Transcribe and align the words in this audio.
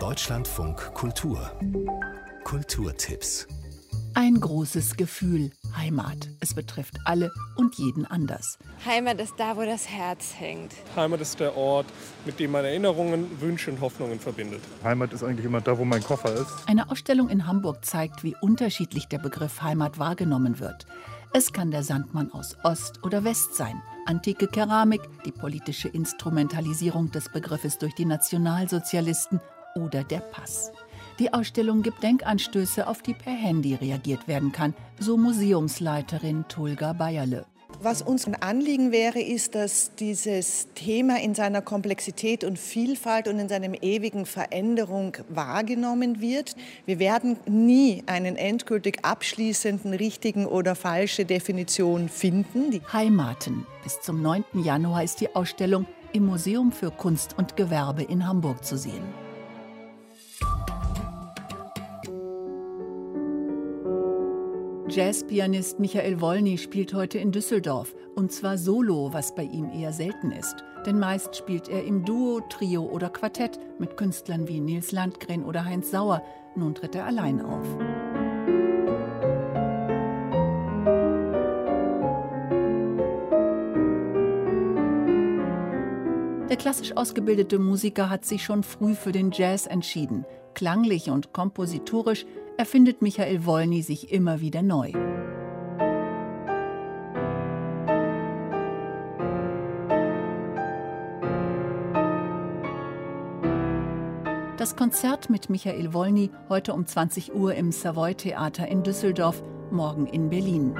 Deutschlandfunk 0.00 0.94
Kultur 0.94 1.52
Kulturtipps 2.44 3.46
Ein 4.14 4.40
großes 4.40 4.96
Gefühl, 4.96 5.50
Heimat. 5.76 6.26
Es 6.40 6.54
betrifft 6.54 6.96
alle 7.04 7.30
und 7.56 7.74
jeden 7.74 8.06
anders. 8.06 8.58
Heimat 8.86 9.20
ist 9.20 9.34
da, 9.36 9.58
wo 9.58 9.62
das 9.62 9.90
Herz 9.90 10.32
hängt. 10.38 10.72
Heimat 10.96 11.20
ist 11.20 11.38
der 11.38 11.54
Ort, 11.54 11.84
mit 12.24 12.40
dem 12.40 12.52
man 12.52 12.64
Erinnerungen, 12.64 13.42
Wünsche 13.42 13.70
und 13.70 13.82
Hoffnungen 13.82 14.18
verbindet. 14.18 14.62
Heimat 14.82 15.12
ist 15.12 15.22
eigentlich 15.22 15.44
immer 15.44 15.60
da, 15.60 15.76
wo 15.76 15.84
mein 15.84 16.02
Koffer 16.02 16.32
ist. 16.32 16.50
Eine 16.66 16.90
Ausstellung 16.90 17.28
in 17.28 17.46
Hamburg 17.46 17.84
zeigt, 17.84 18.24
wie 18.24 18.34
unterschiedlich 18.40 19.06
der 19.06 19.18
Begriff 19.18 19.60
Heimat 19.60 19.98
wahrgenommen 19.98 20.60
wird. 20.60 20.86
Es 21.34 21.52
kann 21.52 21.70
der 21.70 21.82
Sandmann 21.82 22.32
aus 22.32 22.56
Ost 22.64 23.04
oder 23.04 23.22
West 23.22 23.54
sein, 23.54 23.82
antike 24.06 24.46
Keramik, 24.46 25.02
die 25.26 25.30
politische 25.30 25.88
Instrumentalisierung 25.88 27.10
des 27.10 27.28
Begriffes 27.28 27.76
durch 27.76 27.94
die 27.94 28.06
Nationalsozialisten 28.06 29.40
oder 29.74 30.04
der 30.04 30.20
Pass. 30.20 30.72
Die 31.18 31.32
Ausstellung 31.32 31.82
gibt 31.82 32.02
Denkanstöße, 32.02 32.86
auf 32.86 33.02
die 33.02 33.12
per 33.12 33.34
Handy 33.34 33.74
reagiert 33.74 34.26
werden 34.26 34.52
kann, 34.52 34.74
so 34.98 35.16
Museumsleiterin 35.18 36.46
Tulga 36.48 36.94
Bayerle. 36.94 37.44
Was 37.82 38.02
uns 38.02 38.26
ein 38.26 38.34
Anliegen 38.34 38.92
wäre, 38.92 39.20
ist, 39.20 39.54
dass 39.54 39.94
dieses 39.94 40.68
Thema 40.74 41.18
in 41.20 41.34
seiner 41.34 41.62
Komplexität 41.62 42.44
und 42.44 42.58
Vielfalt 42.58 43.26
und 43.26 43.38
in 43.38 43.48
seinem 43.48 43.74
ewigen 43.74 44.26
Veränderung 44.26 45.16
wahrgenommen 45.28 46.20
wird. 46.20 46.56
Wir 46.84 46.98
werden 46.98 47.38
nie 47.46 48.02
einen 48.06 48.36
endgültig 48.36 49.04
abschließenden, 49.04 49.94
richtigen 49.94 50.44
oder 50.44 50.74
falsche 50.74 51.24
Definition 51.24 52.10
finden. 52.10 52.70
Die 52.70 52.82
Heimaten. 52.92 53.66
Bis 53.82 54.00
zum 54.00 54.20
9. 54.20 54.44
Januar 54.62 55.02
ist 55.02 55.20
die 55.20 55.34
Ausstellung 55.34 55.86
im 56.12 56.26
Museum 56.26 56.72
für 56.72 56.90
Kunst 56.90 57.36
und 57.38 57.56
Gewerbe 57.56 58.02
in 58.02 58.26
Hamburg 58.26 58.62
zu 58.64 58.76
sehen. 58.76 59.29
Jazzpianist 64.90 65.78
Michael 65.78 66.20
Wolny 66.20 66.58
spielt 66.58 66.94
heute 66.94 67.18
in 67.18 67.30
Düsseldorf. 67.30 67.94
Und 68.16 68.32
zwar 68.32 68.58
solo, 68.58 69.12
was 69.12 69.36
bei 69.36 69.44
ihm 69.44 69.70
eher 69.70 69.92
selten 69.92 70.32
ist. 70.32 70.64
Denn 70.84 70.98
meist 70.98 71.36
spielt 71.36 71.68
er 71.68 71.84
im 71.84 72.04
Duo, 72.04 72.40
Trio 72.50 72.82
oder 72.82 73.08
Quartett 73.08 73.60
mit 73.78 73.96
Künstlern 73.96 74.48
wie 74.48 74.58
Nils 74.58 74.90
Landgren 74.90 75.44
oder 75.44 75.64
Heinz 75.64 75.92
Sauer. 75.92 76.24
Nun 76.56 76.74
tritt 76.74 76.96
er 76.96 77.06
allein 77.06 77.40
auf. 77.40 77.64
Der 86.48 86.56
klassisch 86.56 86.96
ausgebildete 86.96 87.60
Musiker 87.60 88.10
hat 88.10 88.24
sich 88.24 88.42
schon 88.42 88.64
früh 88.64 88.96
für 88.96 89.12
den 89.12 89.30
Jazz 89.30 89.68
entschieden. 89.68 90.26
Klanglich 90.54 91.10
und 91.10 91.32
kompositorisch 91.32 92.26
erfindet 92.60 93.00
Michael 93.00 93.46
Wolny 93.46 93.80
sich 93.80 94.12
immer 94.12 94.42
wieder 94.42 94.60
neu. 94.60 94.92
Das 104.58 104.76
Konzert 104.76 105.30
mit 105.30 105.48
Michael 105.48 105.94
Wolny 105.94 106.28
heute 106.50 106.74
um 106.74 106.84
20 106.84 107.34
Uhr 107.34 107.54
im 107.54 107.72
Savoy 107.72 108.14
Theater 108.14 108.68
in 108.68 108.82
Düsseldorf, 108.82 109.42
morgen 109.70 110.06
in 110.06 110.28
Berlin. 110.28 110.74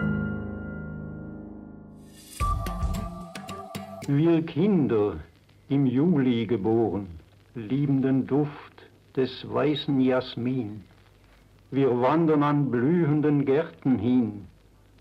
Wir 4.07 4.45
Kinder, 4.45 5.17
im 5.71 5.87
Juli 5.87 6.45
geboren, 6.45 7.07
lieben 7.55 8.03
den 8.03 8.27
Duft 8.27 8.83
des 9.17 9.31
weißen 9.51 9.99
Jasmin. 10.03 10.85
Wir 11.73 11.89
wandern 12.01 12.43
an 12.43 12.71
blühenden 12.71 13.45
Gärten 13.45 13.97
hin, 13.99 14.49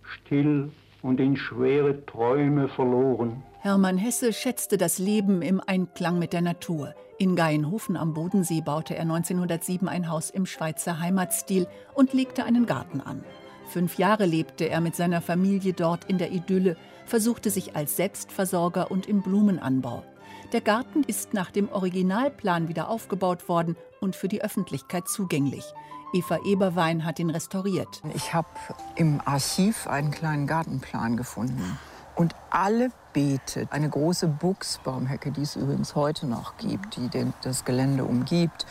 still 0.04 0.72
und 1.02 1.20
in 1.20 1.36
schwere 1.36 2.06
Träume 2.06 2.68
verloren. 2.68 3.44
Hermann 3.62 3.98
Hesse 3.98 4.34
schätzte 4.34 4.78
das 4.78 5.00
Leben 5.00 5.42
im 5.42 5.62
Einklang 5.66 6.20
mit 6.20 6.32
der 6.32 6.42
Natur. 6.42 6.94
In 7.18 7.36
Gaienhofen 7.36 7.98
am 7.98 8.14
Bodensee 8.14 8.62
baute 8.62 8.96
er 8.96 9.02
1907 9.02 9.88
ein 9.88 10.10
Haus 10.10 10.30
im 10.30 10.46
Schweizer 10.46 11.00
Heimatstil 11.00 11.68
und 11.96 12.14
legte 12.14 12.46
einen 12.46 12.68
Garten 12.68 13.02
an. 13.02 13.24
Fünf 13.68 13.98
Jahre 13.98 14.26
lebte 14.26 14.70
er 14.70 14.80
mit 14.80 14.96
seiner 14.96 15.22
Familie 15.22 15.74
dort 15.74 16.06
in 16.06 16.20
der 16.20 16.32
Idylle, 16.32 16.78
versuchte 17.06 17.50
sich 17.50 17.76
als 17.76 17.98
Selbstversorger 17.98 18.92
und 18.92 19.08
im 19.08 19.24
Blumenanbau. 19.24 20.04
Der 20.52 20.62
Garten 20.62 21.04
ist 21.04 21.34
nach 21.34 21.52
dem 21.52 21.70
Originalplan 21.70 22.68
wieder 22.68 22.90
aufgebaut 22.90 23.48
worden 23.48 23.76
und 24.00 24.16
für 24.16 24.28
die 24.28 24.42
Öffentlichkeit 24.42 25.08
zugänglich. 25.08 25.66
Eva 26.14 26.40
Eberwein 26.44 27.06
hat 27.06 27.20
ihn 27.20 27.30
restauriert. 27.30 28.02
Ich 28.16 28.34
habe 28.34 28.48
im 28.96 29.22
Archiv 29.24 29.88
einen 29.88 30.12
kleinen 30.12 30.48
Gartenplan 30.48 31.18
gefunden. 31.18 31.78
Und 32.16 32.36
alle 32.50 32.90
Beete, 33.14 33.68
eine 33.72 33.90
große 33.90 34.28
Buchsbaumhecke, 34.28 35.32
die 35.32 35.42
es 35.42 35.56
übrigens 35.56 35.96
heute 35.96 36.28
noch 36.28 36.58
gibt, 36.58 36.98
die 36.98 37.08
den, 37.08 37.34
das 37.44 37.64
Gelände 37.64 38.04
umgibt. 38.04 38.66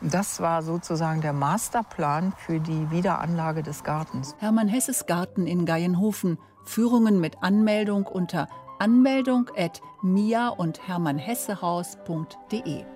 Das 0.00 0.40
war 0.40 0.62
sozusagen 0.62 1.20
der 1.20 1.32
Masterplan 1.32 2.32
für 2.36 2.58
die 2.60 2.90
Wiederanlage 2.90 3.62
des 3.62 3.84
Gartens. 3.84 4.34
Hermann 4.38 4.68
Hesses 4.68 5.06
Garten 5.06 5.46
in 5.46 5.64
Gaienhofen. 5.66 6.38
Führungen 6.64 7.20
mit 7.20 7.42
Anmeldung 7.42 8.06
unter 8.06 8.48
anmeldung 8.78 9.50
at 9.56 9.80
mia 10.02 10.48
und 10.48 10.86
hermannhessehaus.de. 10.86 12.95